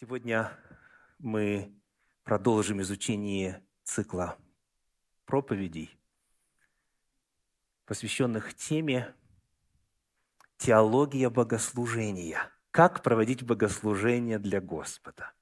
[0.00, 0.50] Сегодня
[1.18, 1.78] мы
[2.24, 4.38] продолжим изучение цикла
[5.26, 6.00] проповедей,
[7.84, 9.14] посвященных теме
[10.56, 12.50] теология богослужения.
[12.70, 15.34] Как проводить богослужение для Господа.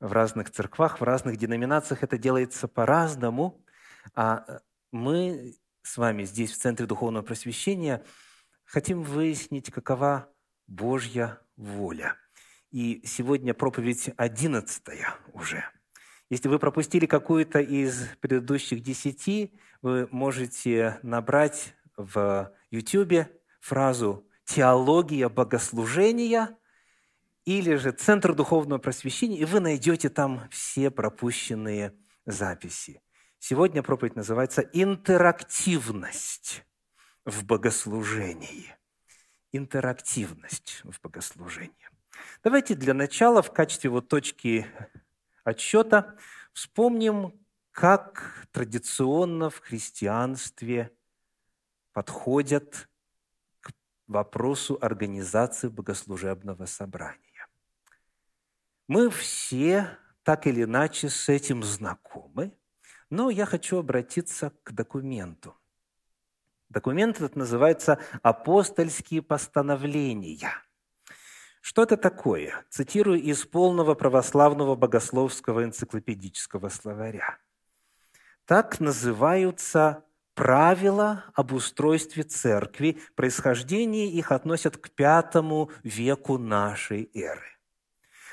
[0.00, 3.64] В разных церквах, в разных деноминациях это делается по-разному,
[4.12, 4.60] а
[4.90, 8.04] мы с вами здесь, в Центре Духовного Просвещения,
[8.64, 10.28] хотим выяснить, какова
[10.66, 12.16] Божья воля–
[12.70, 15.64] и сегодня проповедь одиннадцатая уже.
[16.30, 23.28] Если вы пропустили какую-то из предыдущих десяти, вы можете набрать в YouTube
[23.60, 26.56] фразу «теология богослужения»
[27.44, 31.94] или же «Центр духовного просвещения», и вы найдете там все пропущенные
[32.26, 33.00] записи.
[33.38, 36.66] Сегодня проповедь называется «Интерактивность
[37.24, 38.74] в богослужении».
[39.50, 41.88] Интерактивность в богослужении.
[42.42, 44.66] Давайте для начала в качестве вот точки
[45.44, 46.16] отсчета
[46.52, 47.32] вспомним,
[47.70, 50.92] как традиционно в христианстве
[51.92, 52.88] подходят
[53.60, 53.72] к
[54.06, 57.46] вопросу организации богослужебного собрания.
[58.88, 62.52] Мы все так или иначе с этим знакомы,
[63.10, 65.56] но я хочу обратиться к документу.
[66.68, 70.52] Документ этот называется «Апостольские постановления».
[71.60, 72.64] Что это такое?
[72.70, 77.38] Цитирую из полного православного богословского энциклопедического словаря.
[78.44, 87.58] Так называются правила об устройстве церкви, происхождение их относят к пятому веку нашей эры.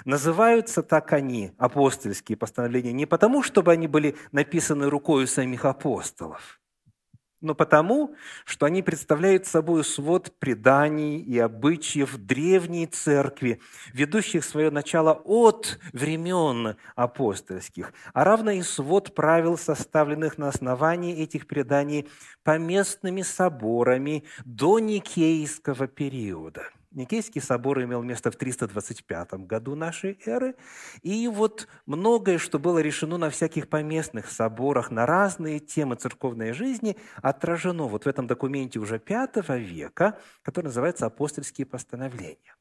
[0.03, 6.59] Называются так они, апостольские постановления, не потому, чтобы они были написаны рукой самих апостолов,
[7.45, 13.61] но потому, что они представляют собой свод преданий и обычаев древней церкви,
[13.93, 21.47] ведущих свое начало от времен апостольских, а равно и свод правил, составленных на основании этих
[21.47, 22.09] преданий
[22.43, 30.55] поместными соборами до Никейского периода– Никейский собор имел место в 325 году нашей эры,
[31.01, 36.97] и вот многое, что было решено на всяких поместных соборах, на разные темы церковной жизни,
[37.21, 42.55] отражено вот в этом документе уже V века, который называется «Апостольские постановления».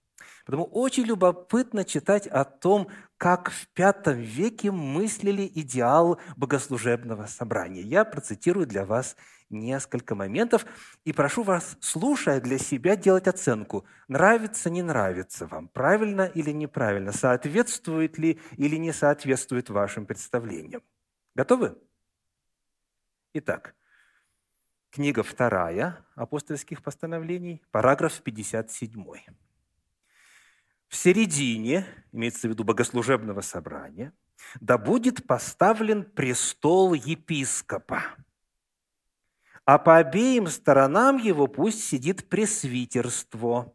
[0.45, 7.81] Потому очень любопытно читать о том, как в V веке мыслили идеал богослужебного собрания.
[7.81, 9.17] Я процитирую для вас
[9.51, 10.67] несколько моментов
[11.05, 13.87] и прошу вас, слушая для себя, делать оценку.
[14.09, 20.83] Нравится, не нравится вам, правильно или неправильно, соответствует ли или не соответствует вашим представлениям.
[21.35, 21.77] Готовы?
[23.33, 23.75] Итак,
[24.91, 29.05] книга вторая апостольских постановлений, параграф 57.
[30.89, 34.13] В середине, имеется в виду богослужебного собрания,
[34.61, 38.03] да будет поставлен престол епископа–
[39.65, 43.75] а по обеим сторонам его пусть сидит пресвитерство.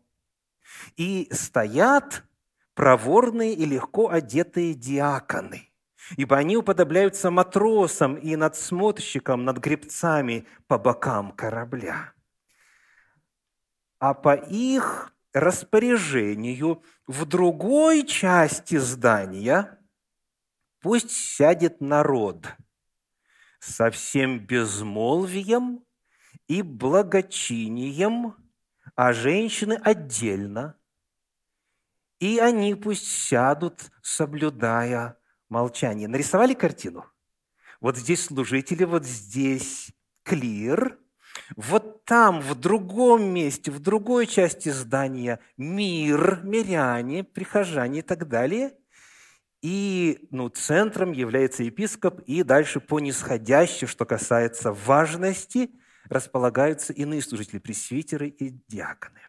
[0.97, 2.23] И стоят
[2.75, 5.71] проворные и легко одетые диаконы,
[6.15, 12.13] ибо они уподобляются матросам и надсмотрщикам над гребцами по бокам корабля.
[13.97, 19.77] А по их распоряжению в другой части здания
[20.81, 22.47] пусть сядет народ–
[23.59, 25.83] со всем безмолвием
[26.47, 28.35] и благочинием,
[28.95, 30.75] а женщины отдельно.
[32.19, 35.17] И они пусть сядут, соблюдая
[35.47, 36.07] молчание.
[36.07, 37.05] Нарисовали картину?
[37.79, 39.91] Вот здесь служители, вот здесь
[40.23, 40.99] клир,
[41.55, 48.73] вот там, в другом месте, в другой части здания мир, миряне, прихожане и так далее.
[49.61, 55.71] И ну, центром является епископ, и дальше по нисходящей, что касается важности,
[56.05, 59.19] располагаются иные служители, пресвитеры и диаконы.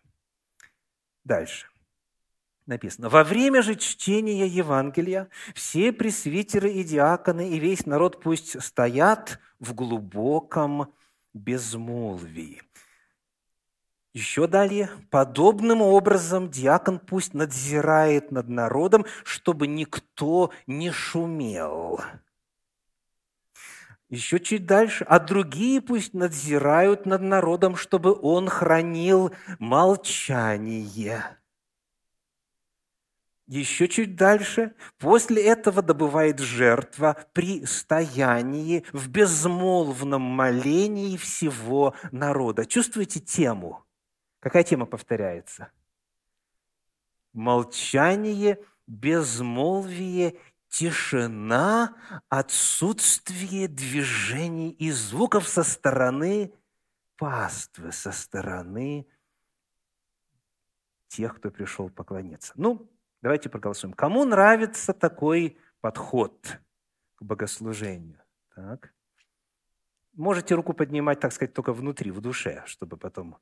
[1.24, 1.66] Дальше.
[2.66, 9.40] Написано, во время же чтения Евангелия все пресвитеры и диаконы и весь народ пусть стоят
[9.58, 10.94] в глубоком
[11.34, 12.62] безмолвии.
[14.12, 22.00] Еще далее, подобным образом диакон пусть надзирает над народом, чтобы никто не шумел.
[24.08, 31.38] Еще чуть дальше, а другие пусть надзирают над народом, чтобы он хранил молчание.
[33.46, 42.66] Еще чуть дальше, после этого добывает жертва при стоянии в безмолвном молении всего народа.
[42.66, 43.84] Чувствуете тему?
[44.40, 45.70] Какая тема повторяется?
[47.32, 50.36] Молчание безмолвие,
[50.68, 51.94] тишина,
[52.28, 56.52] отсутствие движений и звуков со стороны
[57.16, 59.06] паствы, со стороны
[61.08, 62.52] тех, кто пришел поклониться.
[62.56, 62.90] Ну,
[63.20, 63.92] давайте проголосуем.
[63.92, 66.58] Кому нравится такой подход
[67.16, 68.22] к богослужению?
[68.54, 68.92] Так.
[70.14, 73.38] Можете руку поднимать, так сказать, только внутри, в душе, чтобы потом,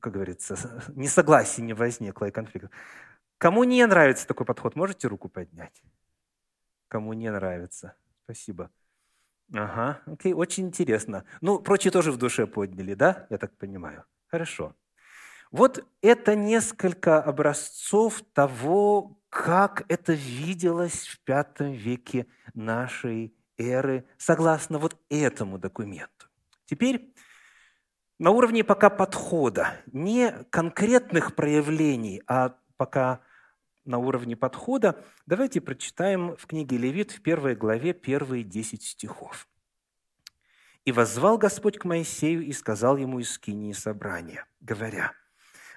[0.00, 0.56] как говорится,
[0.94, 2.70] несогласие не возникло и конфликт.
[3.38, 5.82] Кому не нравится такой подход, можете руку поднять?
[6.88, 7.94] Кому не нравится?
[8.24, 8.70] Спасибо.
[9.52, 11.24] Ага, окей, очень интересно.
[11.40, 13.26] Ну, прочие тоже в душе подняли, да?
[13.30, 14.04] Я так понимаю.
[14.26, 14.74] Хорошо.
[15.50, 24.96] Вот это несколько образцов того, как это виделось в V веке нашей эры, согласно вот
[25.08, 26.26] этому документу.
[26.66, 27.12] Теперь
[28.20, 33.22] на уровне пока подхода, не конкретных проявлений, а пока
[33.86, 39.48] на уровне подхода, давайте прочитаем в книге Левит в первой главе первые десять стихов.
[40.84, 45.14] «И воззвал Господь к Моисею и сказал ему из скинии собрания, говоря,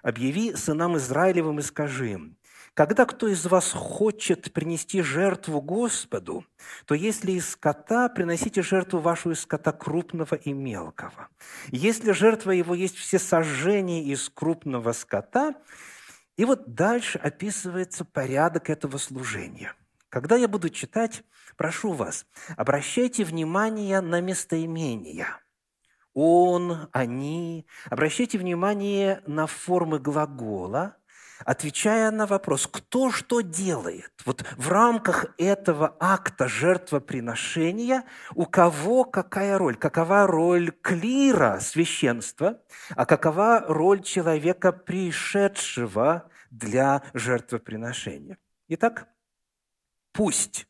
[0.02, 2.38] «Объяви сынам Израилевым и скажи им,
[2.74, 6.46] когда кто из вас хочет принести жертву Господу,
[6.86, 11.30] то если из скота, приносите жертву вашу из скота крупного и мелкого.
[11.68, 15.54] Если жертва его есть все сожжения из крупного скота,
[16.36, 19.76] и вот дальше описывается порядок этого служения.
[20.10, 21.24] Когда я буду читать,
[21.58, 22.26] прошу вас,
[22.58, 25.28] обращайте внимание на местоимения.
[26.16, 27.68] Он, они.
[27.90, 30.98] Обращайте внимание на формы глагола–
[31.46, 38.04] отвечая на вопрос, кто что делает, вот в рамках этого акта жертвоприношения,
[38.36, 42.62] у кого какая роль, какова роль клира, священства,
[42.96, 48.38] а какова роль человека, пришедшего для жертвоприношения.
[48.68, 49.08] Итак,
[50.12, 50.68] пусть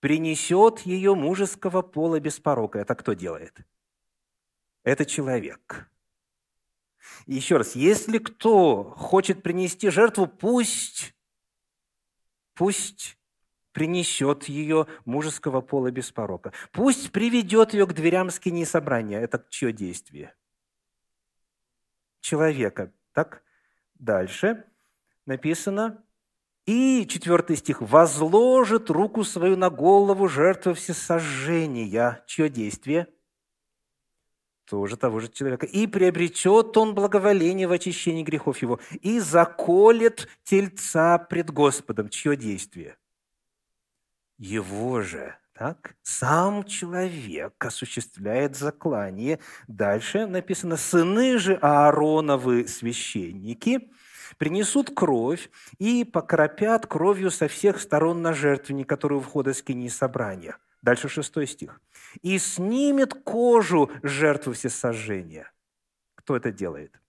[0.00, 2.80] принесет ее мужеского пола без порока.
[2.80, 3.56] Это кто делает?
[4.82, 5.88] Это человек.
[7.26, 11.14] Еще раз, если кто хочет принести жертву, пусть,
[12.54, 13.18] пусть
[13.72, 16.52] принесет ее мужеского пола без порока.
[16.72, 19.20] Пусть приведет ее к дверям скини собрания.
[19.20, 20.34] Это чье действие?
[22.20, 22.92] Человека.
[23.12, 23.42] Так?
[23.94, 24.64] Дальше
[25.26, 26.04] написано,
[26.66, 32.22] и четвертый стих, «возложит руку свою на голову жертвы всесожжения».
[32.26, 33.08] Чье действие?
[34.72, 35.66] Тоже того же человека.
[35.66, 42.08] «И приобретет он благоволение в очищении грехов его, и заколет тельца пред Господом».
[42.08, 42.96] Чье действие?
[44.38, 45.36] Его же.
[45.52, 45.94] Так?
[46.00, 49.40] Сам человек осуществляет заклание.
[49.68, 53.90] Дальше написано, «Сыны же Аароновы священники
[54.38, 60.56] принесут кровь и покропят кровью со всех сторон на жертвенник, который у входа скини собрания».
[60.80, 61.78] Дальше шестой стих.
[62.20, 65.50] «И снимет кожу жертвы всесожжения».
[66.14, 67.00] Кто это делает?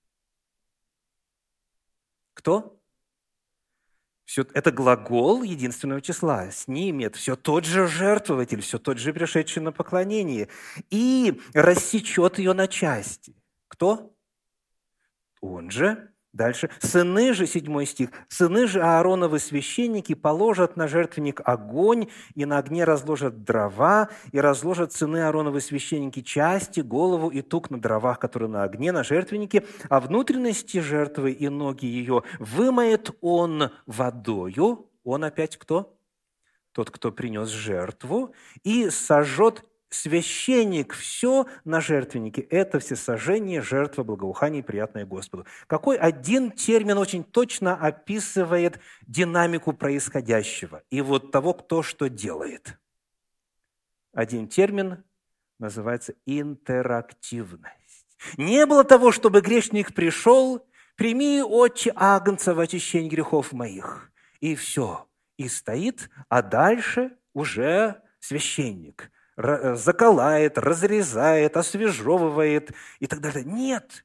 [2.34, 2.80] Кто?
[4.26, 6.50] Все, это глагол единственного числа.
[6.50, 10.50] Снимет все тот же жертвователь, все тот же пришедший на поклонение.
[10.90, 13.36] И рассечет ее на части.
[13.68, 14.16] Кто?
[15.42, 16.72] Он же Дальше.
[16.80, 22.86] «Сыны же», седьмой стих, «сыны же Аароновы священники положат на жертвенник огонь, и на огне
[22.86, 28.64] разложат дрова, и разложат сыны Аароновы священники части, голову и тук на дровах, которые на
[28.64, 34.90] огне, на жертвеннике, а внутренности жертвы и ноги ее вымоет он водою».
[35.04, 35.96] Он опять кто?
[36.72, 39.64] Тот, кто принес жертву, и сожжет
[39.94, 45.46] священник все на жертвеннике– это всесожжение, жертва, благоухание, приятное Господу.
[45.68, 52.78] Какой один термин очень точно описывает динамику происходящего и вот того, кто что делает.
[54.14, 55.04] Один термин
[55.60, 58.08] называется интерактивность.
[58.38, 64.12] Не было того, чтобы грешник пришел, прими, отче Агнца в очищение грехов моих.
[64.40, 65.08] И все.
[65.38, 73.44] И стоит, а дальше уже священник– заколает, разрезает, освежевывает и так далее.
[73.44, 74.04] Нет.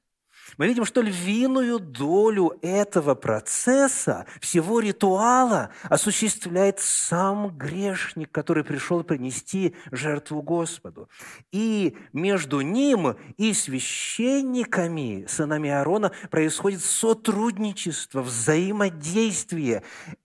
[0.56, 9.76] Мы видим, что львиную долю этого процесса, всего ритуала осуществляет сам грешник, который пришел принести
[9.92, 11.08] жертву Господу.
[11.52, 19.82] И между ним и священниками, сынами Аарона, происходит сотрудничество, взаимодействие.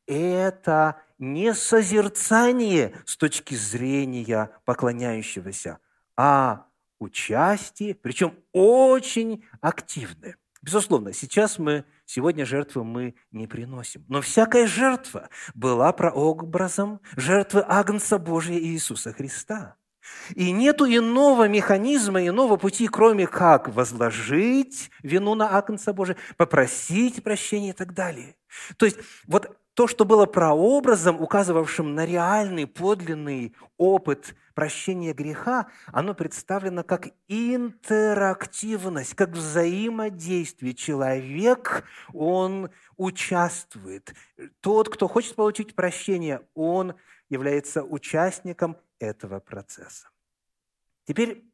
[0.07, 5.79] Это не созерцание с точки зрения поклоняющегося,
[6.17, 6.67] а
[6.99, 10.37] участие, причем очень активное.
[10.61, 14.05] Безусловно, сейчас мы сегодня жертвы мы не приносим.
[14.07, 19.75] Но всякая жертва была прообразом жертвы Агнца Божия Иисуса Христа.
[20.35, 27.69] И нету иного механизма, иного пути, кроме как возложить вину на Агнца Божия, попросить прощения
[27.69, 28.35] и так далее.
[28.77, 36.13] То есть вот то, что было прообразом, указывавшим на реальный, подлинный опыт прощения греха, оно
[36.13, 40.75] представлено как интерактивность, как взаимодействие.
[40.75, 44.13] Человек, он участвует.
[44.61, 46.93] Тот, кто хочет получить прощение, он
[47.29, 50.09] является участником этого процесса.
[51.05, 51.45] Теперь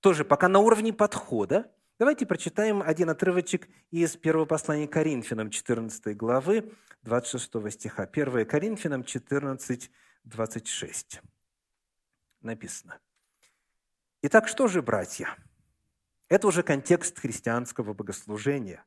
[0.00, 6.72] тоже пока на уровне подхода, давайте прочитаем один отрывочек из первого послания Коринфянам, 14 главы,
[7.02, 8.04] 26 стиха.
[8.04, 9.90] 1 Коринфянам 14,
[10.24, 11.20] 26.
[12.40, 13.00] Написано.
[14.22, 15.36] Итак, что же, братья?
[16.28, 18.84] Это уже контекст христианского богослужения.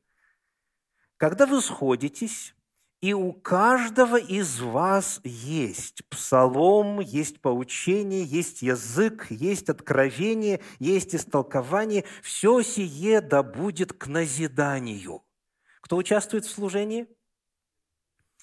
[1.16, 2.54] Когда вы сходитесь,
[3.00, 12.04] и у каждого из вас есть псалом, есть поучение, есть язык, есть откровение, есть истолкование.
[12.22, 15.22] Все сие да будет к назиданию.
[15.80, 17.06] Кто участвует в служении?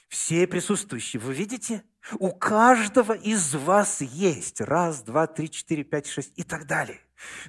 [0.07, 1.19] Все присутствующие.
[1.19, 1.83] Вы видите?
[2.17, 6.99] У каждого из вас есть раз, два, три, четыре, пять, шесть и так далее.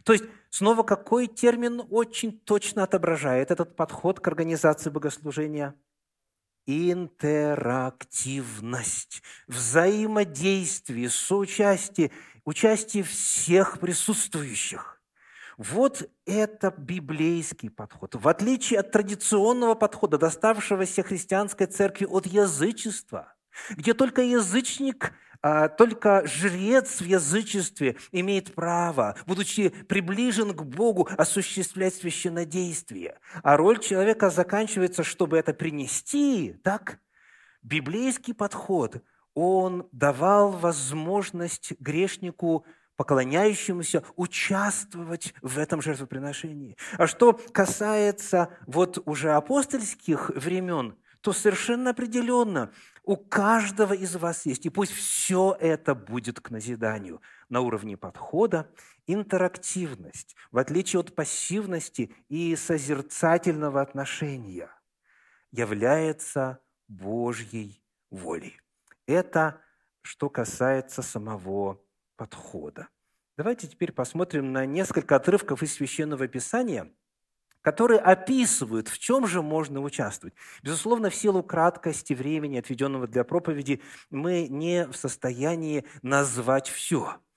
[0.03, 5.75] То есть, снова какой термин очень точно отображает этот подход к организации богослужения–
[6.69, 12.11] интерактивность, взаимодействие, соучастие,
[12.45, 15.01] участие всех присутствующих.
[15.57, 18.17] Вот это библейский подход.
[18.17, 23.33] В отличие от традиционного подхода, доставшегося христианской церкви от язычества,
[23.71, 25.15] где только язычник–
[25.77, 33.19] только жрец в язычестве имеет право, будучи приближен к Богу, осуществлять священнодействие.
[33.43, 36.99] А роль человека заканчивается, чтобы это принести, так?
[37.63, 39.03] Библейский подход,
[39.35, 42.65] он давал возможность грешнику
[42.97, 46.77] поклоняющемуся участвовать в этом жертвоприношении.
[46.97, 52.73] А что касается вот уже апостольских времен, то совершенно определенно
[53.09, 54.67] у каждого из вас есть.
[54.67, 58.71] И пусть все это будет к назиданию на уровне подхода,
[59.07, 64.71] интерактивность, в отличие от пассивности и созерцательного отношения,
[65.51, 68.61] является Божьей волей.
[69.07, 69.63] Это
[70.03, 71.83] что касается самого
[72.17, 72.89] подхода.
[73.39, 76.93] Давайте теперь посмотрим на несколько отрывков из Священного Писания–
[77.69, 80.33] которые описывают, в чем же можно участвовать.
[80.63, 87.17] Безусловно, в силу краткости времени, отведенного для проповеди, мы не в состоянии назвать все–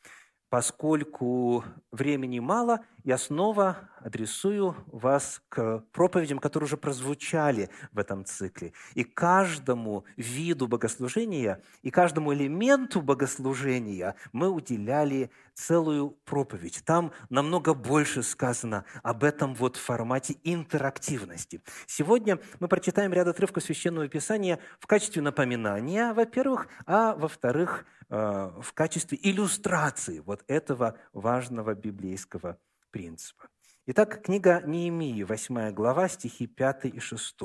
[0.51, 8.73] Поскольку времени мало, я снова адресую вас к проповедям, которые уже прозвучали в этом цикле.
[8.93, 16.81] И каждому виду богослужения, и каждому элементу богослужения мы уделяли целую проповедь.
[16.85, 21.61] Там намного больше сказано об этом вот формате интерактивности.
[21.85, 28.73] Сегодня мы прочитаем ряд отрывков Священного Писания в качестве напоминания, во-первых, а во-вторых, Э, в
[28.73, 32.57] качестве иллюстрации вот этого важного библейского
[32.91, 33.49] принципа.
[33.87, 37.35] Итак, книга Неемии, 8 глава, стихи 5 и 6.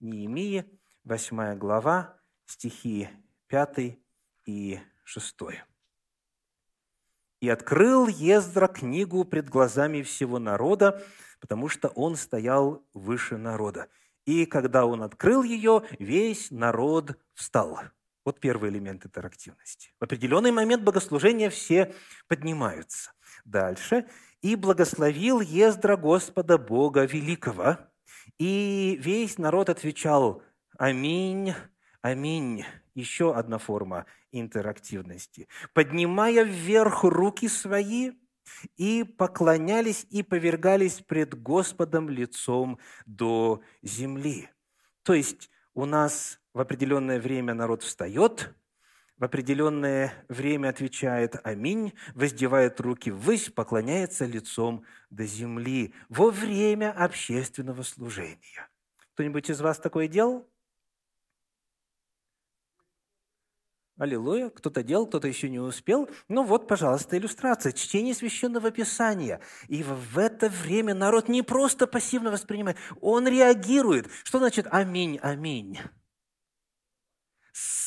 [0.00, 0.64] Неемии,
[1.04, 3.08] 8 глава, стихи
[3.46, 3.98] 5
[4.46, 5.36] и 6.
[7.40, 11.02] «И открыл Ездра книгу пред глазами всего народа,
[11.40, 13.88] потому что он стоял выше народа.
[14.26, 17.78] И когда он открыл ее, весь народ встал».
[18.24, 19.92] Вот первый элемент интерактивности.
[19.98, 21.94] В определенный момент богослужения все
[22.28, 23.12] поднимаются.
[23.44, 24.06] Дальше.
[24.42, 27.78] «И благословил Ездра Господа Бога Великого».
[28.38, 30.42] И весь народ отвечал
[30.78, 31.54] «Аминь,
[32.02, 32.64] аминь».
[32.94, 35.48] Еще одна форма интерактивности.
[35.74, 38.12] «Поднимая вверх руки свои,
[38.76, 44.48] и поклонялись и повергались пред Господом лицом до земли».
[45.02, 48.54] То есть у нас в определенное время народ встает,
[49.16, 57.82] в определенное время отвечает «Аминь», воздевает руки ввысь, поклоняется лицом до земли во время общественного
[57.82, 58.70] служения.
[59.14, 60.48] Кто-нибудь из вас такое делал?
[63.98, 64.48] Аллилуйя.
[64.48, 66.08] Кто-то делал, кто-то еще не успел.
[66.28, 67.72] Ну вот, пожалуйста, иллюстрация.
[67.72, 69.42] Чтение Священного Писания.
[69.68, 74.08] И в это время народ не просто пассивно воспринимает, он реагирует.
[74.24, 75.78] Что значит «Аминь, аминь»?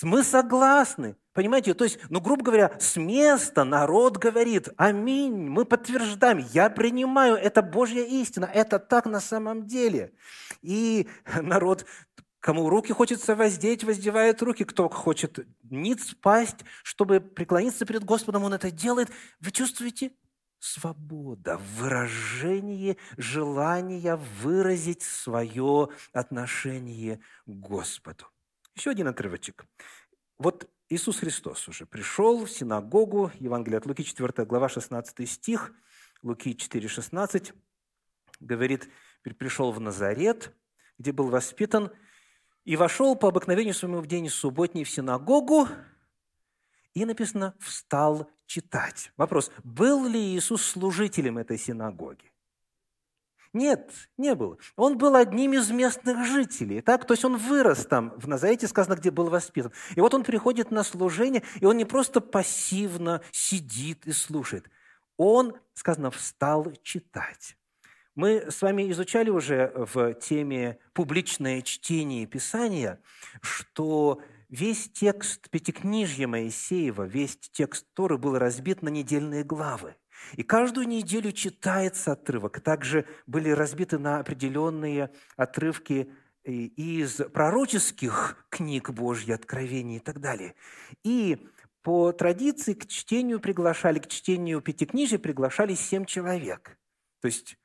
[0.03, 1.15] Мы согласны.
[1.33, 1.73] Понимаете?
[1.73, 7.63] То есть, ну, грубо говоря, с места народ говорит, аминь, мы подтверждаем, я принимаю, это
[7.63, 10.13] Божья истина, это так на самом деле.
[10.61, 11.07] И
[11.41, 11.85] народ
[12.43, 14.65] Кому руки хочется воздеть, воздевает руки.
[14.65, 19.09] Кто хочет ниц спасть, чтобы преклониться перед Господом, он это делает.
[19.39, 20.11] Вы чувствуете?
[20.59, 28.25] Свобода, выражение желания выразить свое отношение к Господу.
[28.75, 29.65] Еще один отрывочек.
[30.37, 35.73] Вот Иисус Христос уже пришел в синагогу, Евангелие от Луки, 4 глава, 16 стих,
[36.23, 37.53] Луки 4, 16,
[38.39, 38.89] говорит,
[39.37, 40.53] пришел в Назарет,
[40.97, 41.91] где был воспитан,
[42.65, 45.67] и вошел по обыкновению своему в день субботний в синагогу,
[46.93, 49.11] и написано «встал читать».
[49.17, 52.32] Вопрос, был ли Иисус служителем этой синагоги?
[53.53, 54.59] Нет, не был.
[54.75, 56.81] Он был одним из местных жителей.
[56.81, 57.05] Так?
[57.05, 59.71] То есть он вырос там, в Назарете сказано, где был воспитан.
[59.95, 64.69] И вот он приходит на служение, и он не просто пассивно сидит и слушает.
[65.17, 67.55] Он, сказано, встал читать.
[68.15, 72.99] Мы с вами изучали уже в теме «Публичное чтение Писания»,
[73.41, 79.95] что весь текст Пятикнижья Моисеева, весь текст Торы был разбит на недельные главы.
[80.35, 82.59] И каждую неделю читается отрывок.
[82.61, 86.11] Также были разбиты на определенные отрывки
[86.43, 90.55] из пророческих книг Божьих, откровений и так далее.
[91.03, 91.47] И
[91.81, 96.77] по традиции к чтению приглашали, к чтению Пятикнижия приглашали семь человек.
[97.21, 97.57] То есть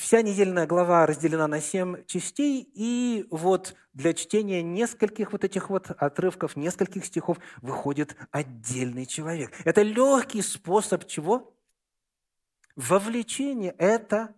[0.00, 5.92] Вся недельная глава разделена на семь частей, и вот для чтения нескольких вот этих вот
[5.92, 9.52] отрывков, нескольких стихов выходит отдельный человек.
[9.64, 11.56] Это легкий способ чего?
[12.80, 14.34] Вовлечение– это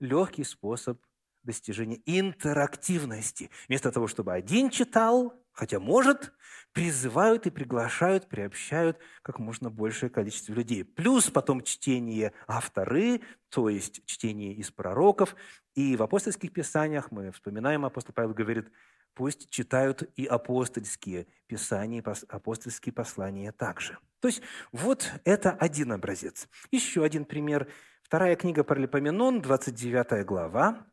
[0.00, 1.00] легкий способ
[1.42, 3.48] достижения интерактивности.
[3.68, 6.34] Вместо того, чтобы один читал, хотя может,
[6.72, 10.84] призывают и приглашают, приобщают как можно большее количество людей.
[10.84, 15.34] Плюс потом чтение авторы, то есть чтение из пророков.
[15.74, 18.70] И в апостольских писаниях мы вспоминаем, апостол Павел говорит,
[19.14, 23.98] пусть читают и апостольские писания, апостольские послания также.
[24.20, 26.48] То есть вот это один образец.
[26.70, 27.68] Еще один пример.
[28.06, 30.86] Вторая книга Паралипоменон, 29 глава.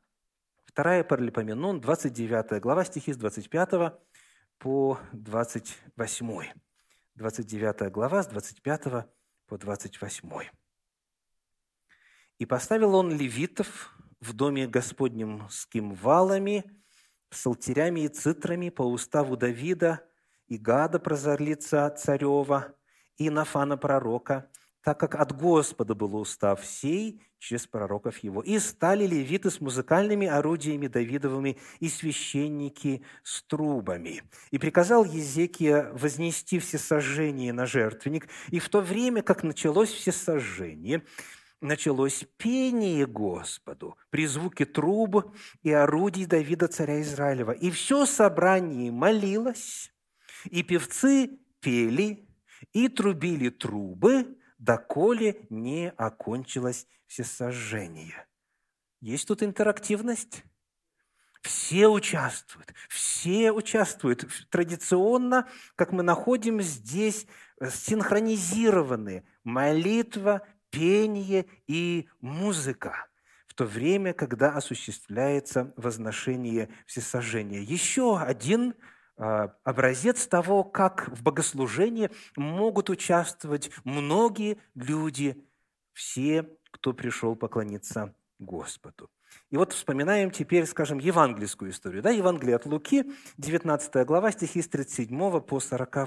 [0.65, 3.93] Вторая Паралипоменон, 29 глава, стихи с 25
[4.57, 6.53] по 28.
[7.13, 9.05] 29 глава с 25
[9.45, 10.49] по 28.
[12.39, 16.63] «И поставил он левитов в доме Господнем с кимвалами,
[17.29, 20.03] псалтерями и цитрами по уставу Давида,
[20.47, 22.73] и Гада, прозорлица царева,
[23.17, 24.49] и Нафана пророка,
[24.83, 28.41] так как от Господа был устав сей через пророков его.
[28.41, 34.23] И стали левиты с музыкальными орудиями Давидовыми и священники с трубами.
[34.51, 38.27] И приказал Езекия вознести все сожжения на жертвенник.
[38.49, 41.03] И в то время, как началось все сожжение,
[41.61, 47.51] началось пение Господу при звуке труб и орудий Давида, царя Израилева.
[47.51, 49.93] И все собрание молилось,
[50.49, 52.27] и певцы пели,
[52.73, 58.25] и трубили трубы, доколе не окончилось всесожжение.
[59.01, 60.43] Есть тут интерактивность?
[61.41, 64.25] Все участвуют, все участвуют.
[64.49, 67.27] Традиционно, как мы находим здесь,
[67.59, 73.07] э, синхронизированы молитва, пение и музыка
[73.45, 77.59] в то время, когда осуществляется возношение всесожжения.
[77.61, 78.73] Еще один
[79.63, 85.45] образец того, как в богослужении могут участвовать многие люди,
[85.93, 89.09] все, кто пришел поклониться Господу.
[89.49, 92.01] И вот вспоминаем теперь, скажем, евангельскую историю.
[92.01, 93.05] Да, Евангелие от Луки,
[93.37, 95.97] 19 глава, стихи с 37 по 40.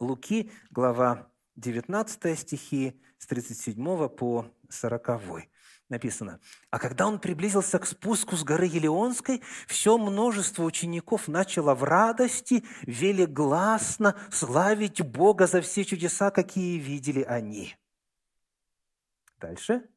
[0.00, 5.44] Луки, глава 19 стихи с 37 по 40
[5.94, 11.84] написано, «А когда он приблизился к спуску с горы Елеонской, все множество учеников начало в
[11.84, 17.76] радости велигласно славить Бога за все чудеса, какие видели они».
[19.38, 19.88] Дальше.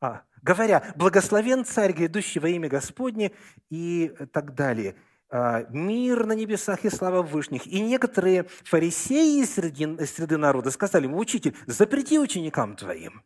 [0.00, 3.32] А, говоря, «Благословен царь, грядущий во имя Господне»
[3.70, 4.94] и так далее–
[5.30, 7.66] а, мир на небесах и слава вышних.
[7.66, 13.22] И некоторые фарисеи среди, среды народа сказали ему, учитель, запрети ученикам твоим.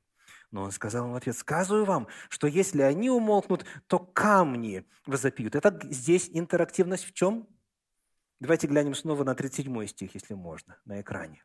[0.53, 5.57] Но он сказал им в ответ, сказываю вам, что если они умолкнут, то камни возопьют.
[5.57, 7.49] Это здесь интерактивность в чем?
[8.39, 11.43] Давайте глянем снова на 37 стих, если можно, на экране.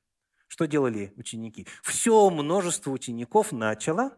[0.48, 1.66] Что делали ученики?
[1.84, 4.18] Все множество учеников начало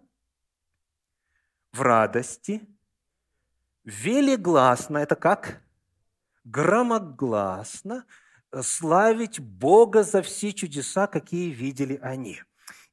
[1.71, 2.67] в радости,
[3.84, 5.62] велигласно, это как?
[6.43, 8.06] Громогласно
[8.62, 12.41] славить Бога за все чудеса, какие видели они.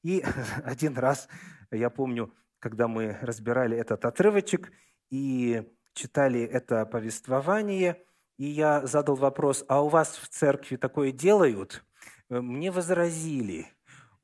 [0.03, 0.23] И
[0.65, 1.29] один раз,
[1.71, 4.73] я помню, когда мы разбирали этот отрывочек
[5.11, 8.03] и читали это повествование,
[8.39, 11.85] и я задал вопрос, а у вас в церкви такое делают?
[12.29, 13.69] Мне возразили–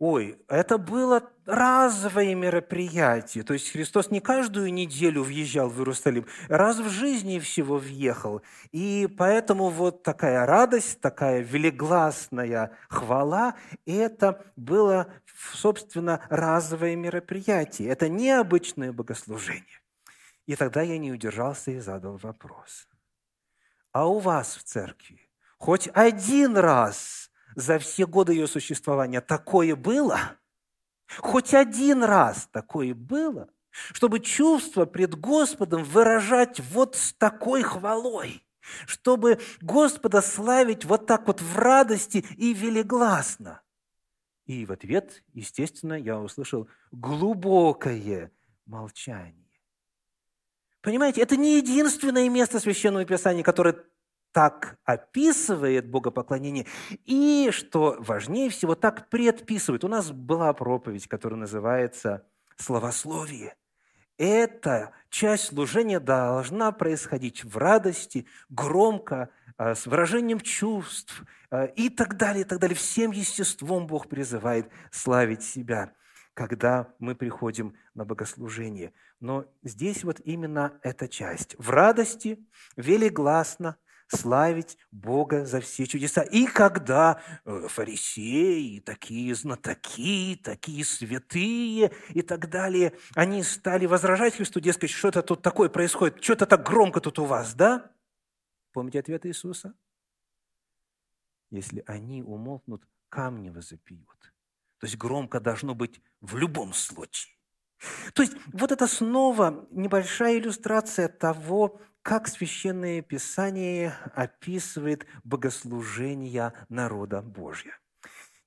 [0.04, 3.44] Ой, это было разовое мероприятие.
[3.44, 8.42] То есть Христос не каждую неделю въезжал в Иерусалим, раз в жизни всего въехал.
[8.72, 13.54] И поэтому вот такая радость, такая велигласная хвала,
[13.86, 15.06] это было,
[15.52, 17.88] собственно, разовое мероприятие.
[17.88, 19.82] Это необычное богослужение.
[20.46, 22.88] И тогда я не удержался и задал вопрос.
[23.92, 25.20] А у вас в церкви
[25.58, 30.36] хоть один раз– за все годы ее существования такое было?
[31.18, 33.48] Хоть один раз такое было?
[33.70, 38.46] Чтобы чувство пред Господом выражать вот с такой хвалой,
[38.86, 43.62] чтобы Господа славить вот так вот в радости и велигласно.
[44.46, 48.30] И в ответ, естественно, я услышал глубокое
[48.66, 49.42] молчание.
[50.82, 53.84] Понимаете, это не единственное место Священного Писания, которое
[54.32, 56.66] так описывает богопоклонение
[57.04, 59.84] и, что важнее всего, так предписывает.
[59.84, 63.54] У нас была проповедь, которая называется «Словословие».
[64.18, 72.16] Эта часть служения должна происходить в радости, громко, а, с выражением чувств а, и так
[72.16, 72.76] далее, и так далее.
[72.76, 75.94] Всем естеством Бог призывает славить себя,
[76.34, 78.92] когда мы приходим на богослужение.
[79.18, 81.56] Но здесь вот именно эта часть.
[81.58, 82.38] В радости,
[82.76, 83.76] велигласно,
[84.14, 86.22] славить Бога за все чудеса.
[86.22, 94.60] И когда э, фарисеи, такие знатоки, такие святые и так далее, они стали возражать Христу,
[94.60, 97.90] дескать, что это тут такое происходит, что-то так громко тут у вас, да?
[98.72, 99.74] Помните ответ Иисуса?
[101.50, 104.08] Если они умолкнут, камни возопьют.
[104.78, 107.36] То есть громко должно быть в любом случае.
[108.14, 117.74] То есть вот это снова небольшая иллюстрация того, как Священное Писание описывает богослужение народа Божьего.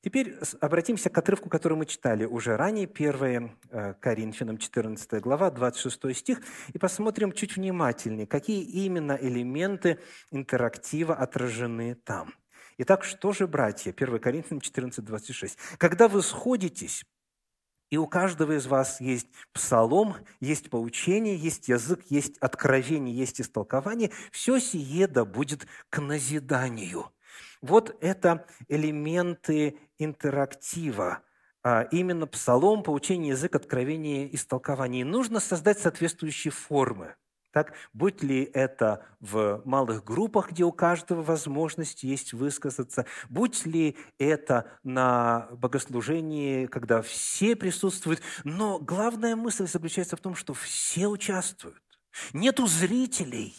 [0.05, 6.15] Теперь обратимся к отрывку, который мы читали уже ранее, 1 э, Коринфянам 14 глава, 26
[6.15, 6.41] стих,
[6.73, 9.97] и посмотрим чуть внимательнее, какие именно элементы
[10.29, 12.35] интерактива отражены там.
[12.77, 15.57] Итак, что же, братья, 1 Коринфянам 14, 26.
[15.79, 17.03] «Когда вы сходитесь,
[17.89, 24.11] и у каждого из вас есть псалом, есть поучение, есть язык, есть откровение, есть истолкование.
[24.31, 27.11] Все сие да будет к назиданию.
[27.61, 31.21] Вот это элементы интерактива.
[31.63, 35.01] А именно псалом, поучение, язык, откровение, истолкование.
[35.01, 37.15] И нужно создать соответствующие формы–
[37.55, 43.95] так, будь ли это в малых группах, где у каждого возможность есть высказаться, будь ли
[44.17, 51.81] это на богослужении, когда все присутствуют, но главная мысль заключается в том, что все участвуют.
[52.33, 53.55] Нету зрителей.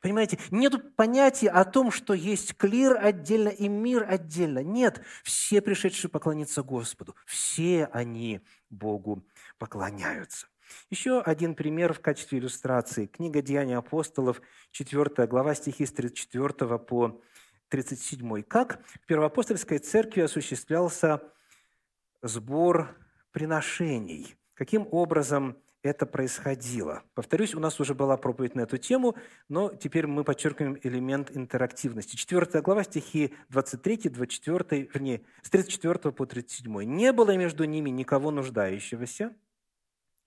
[0.00, 4.60] Понимаете, нет понятия о том, что есть клир отдельно и мир отдельно.
[4.62, 9.22] Нет, все пришедшие поклониться Господу, все они Богу
[9.58, 10.46] поклоняются.
[10.90, 13.06] Еще один пример в качестве иллюстрации.
[13.06, 14.40] Книга «Деяния апостолов»,
[14.72, 17.20] 4 глава, стихи с 34 по
[17.68, 18.42] 37.
[18.42, 21.22] Как в Первоапостольской церкви осуществлялся
[22.22, 22.96] сбор
[23.32, 24.36] приношений?
[24.54, 27.02] Каким образом это происходило.
[27.14, 29.16] Повторюсь, у нас уже была проповедь на эту тему,
[29.48, 32.16] но теперь мы подчеркиваем элемент интерактивности.
[32.16, 36.82] 4 глава, стихи 23, 24, вернее, с 34 по 37.
[36.82, 39.36] «Не было между ними никого нуждающегося,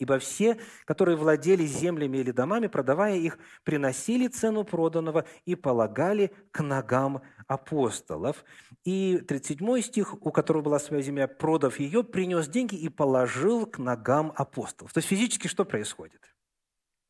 [0.02, 6.64] Ибо все, которые владели землями или домами, продавая их, приносили цену проданного и полагали к
[6.64, 8.44] ногам апостолов.
[8.84, 13.78] И 37 стих, у которого была своя земля, продав ее, принес деньги и положил к
[13.78, 14.92] ногам апостолов.
[14.92, 16.34] То есть физически что происходит?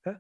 [0.04, 0.20] Да?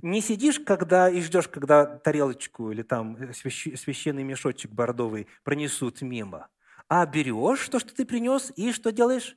[0.00, 6.50] Не сидишь когда и ждешь, когда тарелочку или там священный мешочек бордовый пронесут мимо,
[6.88, 9.36] а берешь то, что ты принес, и что делаешь?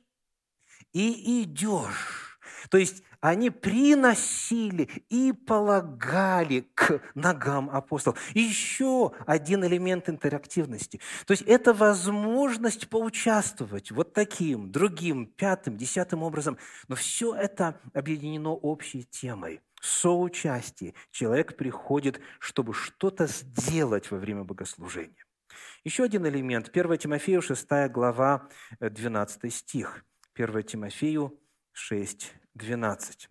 [0.92, 2.25] И идешь
[2.70, 8.18] то есть они приносили и полагали к ногам апостолов.
[8.34, 11.00] еще один элемент интерактивности.
[11.26, 16.58] То есть это возможность поучаствовать вот таким, другим, пятым, десятым образом.
[16.88, 20.94] Но все это объединено общей темой соучастие.
[21.10, 25.24] Человек приходит, чтобы что-то сделать во время богослужения.
[25.84, 26.70] Еще один элемент.
[26.72, 28.48] 1 Тимофею 6 глава
[28.80, 30.04] 12 стих.
[30.34, 31.38] 1 Тимофею
[31.78, 33.28] 6, 12.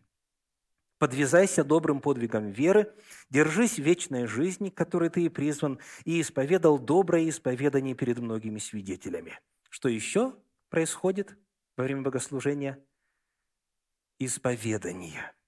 [1.00, 2.94] подвязайся добрым подвигом веры,
[3.32, 9.40] держись вечной жизни, которой ты и призван, и исповедал доброе исповедание перед многими свидетелями».
[9.70, 10.38] Что еще
[10.70, 11.36] происходит
[11.76, 12.78] во время богослужения?
[14.20, 15.34] Исповедание–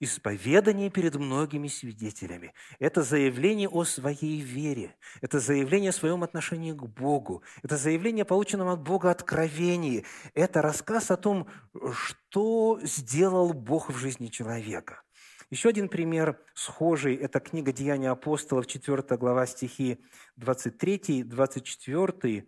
[0.00, 2.54] исповедание перед многими свидетелями.
[2.78, 8.26] Это заявление о своей вере, это заявление о своем отношении к Богу, это заявление о
[8.26, 11.46] полученном от Бога откровении, это рассказ о том,
[11.92, 15.02] что сделал Бог в жизни человека.
[15.50, 19.98] Еще один пример схожий– это книга «Деяния апостолов», 4 глава, стихи
[20.36, 22.46] 23, 24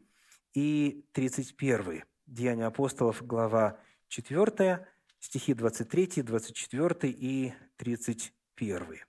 [0.55, 2.05] и 31.
[2.27, 4.87] «Деяния апостолов», глава 4,
[5.23, 9.01] стихи 23, 24 и 31.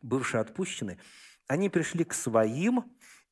[0.00, 0.98] Бывшие отпущены,
[1.46, 2.84] они пришли к своим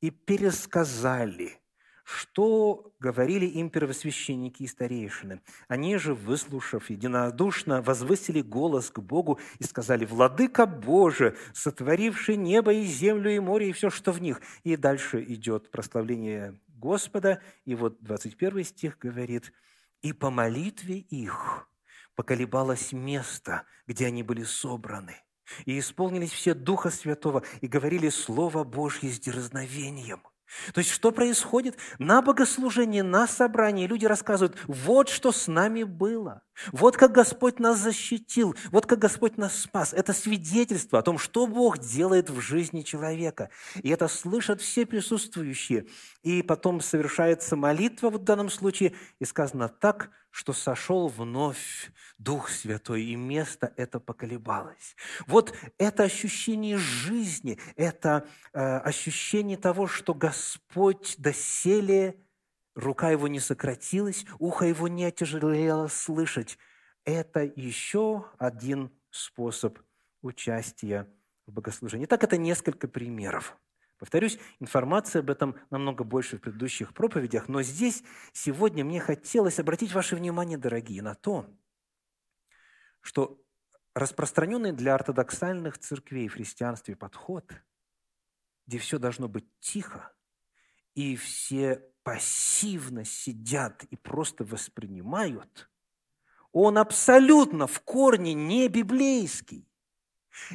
[0.03, 1.59] и пересказали,
[2.05, 5.41] что говорили им первосвященники и старейшины.
[5.67, 12.85] Они же, выслушав единодушно, возвысили голос к Богу и сказали, «Владыка Боже, сотворивший небо и
[12.85, 14.43] землю и море и все, что в них».
[14.63, 19.55] И дальше идет прославление Господа, и вот 21 стих говорит,
[20.03, 21.67] «И по молитве их
[22.15, 25.17] поколебалось место, где они были собраны,
[25.65, 30.23] и исполнились все Духа Святого, и говорили Слово Божье с дерзновением–
[30.73, 31.77] то есть, что происходит?
[31.99, 36.43] На богослужении, на собрании люди рассказывают, вот что с нами было,
[36.73, 39.93] вот как Господь нас защитил, вот как Господь нас спас.
[39.93, 43.51] Это свидетельство о том, что Бог делает в жизни человека.
[43.83, 45.87] И это слышат все присутствующие.
[46.23, 53.05] И потом совершается молитва в данном случае, и сказано так, что сошел вновь Дух Святой,
[53.05, 54.97] и место это поколебалось.
[55.29, 62.17] Вот это ощущение жизни, это э, ощущение того, что Господь доселе,
[62.75, 66.59] рука его не сократилась, ухо его не отяжелело слышать.
[67.05, 69.79] Это еще один способ
[70.23, 71.09] участия
[71.47, 72.07] в богослужении.
[72.07, 73.57] Так это несколько примеров.
[73.99, 79.93] Повторюсь, информации об этом намного больше в предыдущих проповедях, но здесь сегодня мне хотелось обратить
[79.93, 81.47] ваше внимание, дорогие, на то,
[83.01, 83.41] что
[83.95, 87.53] распространенный для ортодоксальных церквей в христианстве подход,
[88.67, 90.13] где все должно быть тихо,
[90.95, 95.69] и все пассивно сидят и просто воспринимают,
[96.53, 99.67] он абсолютно в корне не библейский.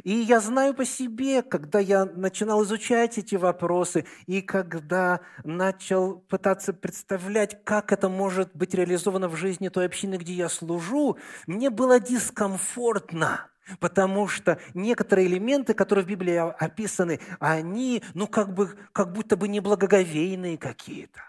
[0.03, 6.73] И я знаю по себе, когда я начинал изучать эти вопросы, и когда начал пытаться
[6.73, 11.99] представлять, как это может быть реализовано в жизни той общины, где я служу, мне было
[11.99, 13.47] дискомфортно,
[13.79, 19.47] потому что некоторые элементы, которые в Библии описаны, они, ну, как, бы, как будто бы
[19.47, 21.21] неблагоговейные какие-то.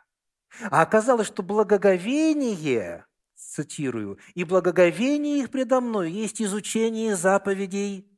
[0.70, 8.10] А оказалось, что благоговение, цитирую, «и благоговение их предо мной есть изучение заповедей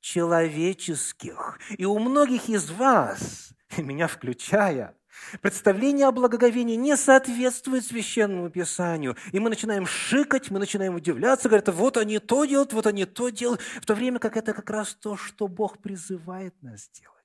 [0.00, 1.58] человеческих.
[1.76, 4.94] И у многих из вас, меня включая,
[5.40, 9.16] представление о благоговении не соответствует священному писанию.
[9.32, 13.30] И мы начинаем шикать, мы начинаем удивляться, говорят, вот они то делают, вот они то
[13.30, 17.16] делают, в то время как это как раз то, что Бог призывает нас делать.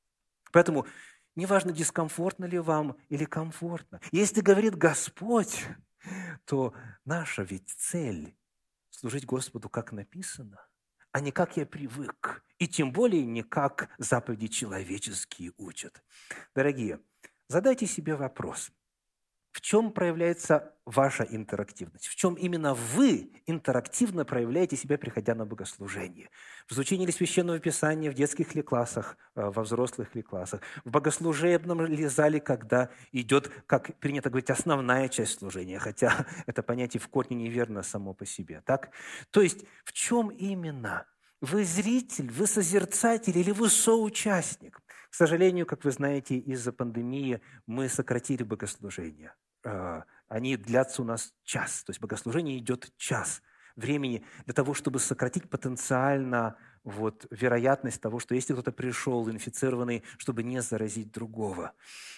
[0.52, 0.86] Поэтому
[1.36, 4.00] неважно, дискомфортно ли вам или комфортно.
[4.12, 5.66] Если говорит Господь,
[6.46, 6.74] то
[7.06, 8.36] наша ведь цель–
[8.90, 10.66] служить Господу, как написано–
[11.12, 16.04] а не как я привык, и тем более не как заповеди человеческие учат.
[16.56, 17.00] Дорогие,
[17.48, 18.72] задайте себе вопрос,
[19.52, 22.08] в чем проявляется ваша интерактивность?
[22.08, 26.30] В чем именно вы интерактивно проявляете себя, приходя на богослужение?
[26.68, 30.62] В изучении ли священного писания в детских ли классах, э, во взрослых ли классах?
[30.86, 37.02] В богослужебном ли зале, когда идет, как принято говорить, основная часть служения, хотя это понятие
[37.02, 38.62] в корне неверно само по себе.
[38.66, 38.92] Так?
[39.32, 41.06] То есть в чем именно?
[41.42, 44.80] Вы зритель, вы созерцатель или вы соучастник?
[45.10, 49.36] К сожалению, как вы знаете, из-за пандемии мы сократили богослужения.
[49.66, 53.42] А, они длятся у нас час, то есть богослужение идет час
[53.76, 60.44] времени для того, чтобы сократить потенциально вот, вероятность того, что если кто-то пришел инфицированный, чтобы
[60.44, 61.74] не заразить другого.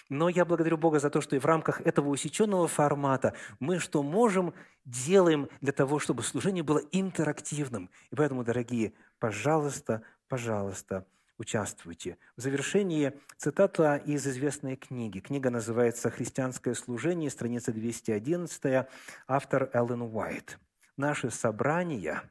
[0.08, 4.02] Но я благодарю Бога за то, что и в рамках этого усеченного формата мы что
[4.02, 7.90] можем, делаем для того, чтобы служение было интерактивным.
[8.10, 8.92] И поэтому, дорогие,
[9.24, 11.06] пожалуйста, пожалуйста,
[11.38, 12.18] участвуйте.
[12.36, 15.20] В завершении цитата из известной книги.
[15.20, 18.86] Книга называется «Христианское служение», страница 211,
[19.26, 20.58] автор Эллен Уайт.
[20.98, 22.30] Наши собрания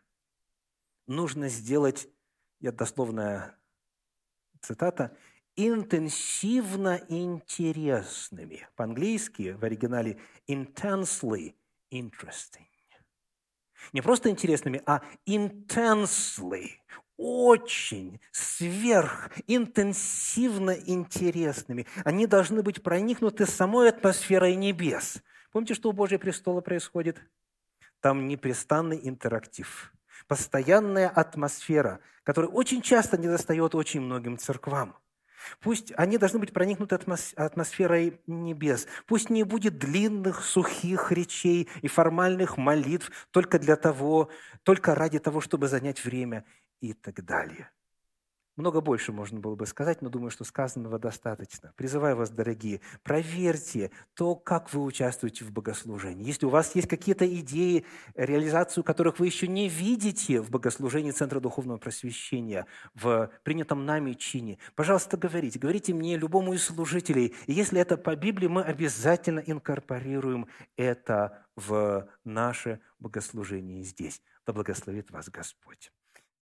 [1.08, 2.08] нужно сделать,
[2.60, 3.58] я дословная
[4.62, 5.18] цитата,
[5.56, 8.68] интенсивно интересными.
[8.76, 11.56] По-английски в оригинале intensely
[11.92, 12.73] interesting.
[13.92, 16.70] Не просто интересными, а intensely,
[17.18, 21.86] очень, сверх, интенсивно интересными.
[22.04, 25.22] Они должны быть проникнуты самой атмосферой небес.
[25.52, 27.22] Помните, что у Божьего престола происходит?
[28.00, 29.94] Там непрестанный интерактив,
[30.28, 34.98] постоянная атмосфера, которая очень часто недостает очень многим церквам.
[35.60, 36.96] Пусть они должны быть проникнуты
[37.36, 38.88] атмосферой небес.
[39.08, 44.30] Пусть не будет длинных, сухих речей и формальных молитв только для того,
[44.64, 46.46] только ради того, чтобы занять время
[46.82, 47.72] и так далее.
[48.56, 51.74] Много больше можно было бы сказать, но думаю, что сказанного достаточно.
[51.76, 56.28] Призываю вас, дорогие, проверьте то, как вы участвуете в богослужении.
[56.28, 61.40] Если у вас есть какие-то идеи, реализацию которых вы еще не видите в богослужении Центра
[61.40, 65.58] Духовного Просвещения, в принятом нами чине, пожалуйста, говорите.
[65.58, 67.34] Говорите мне, любому из служителей.
[67.48, 74.22] И если это по Библии, мы обязательно инкорпорируем это в наше богослужение здесь.
[74.46, 75.92] Да благословит вас Господь.